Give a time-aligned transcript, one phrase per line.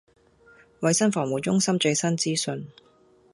[0.79, 2.67] 衞生防護中心最新資訊